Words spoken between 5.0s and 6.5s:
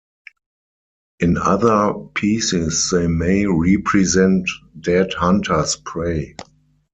hunter's prey.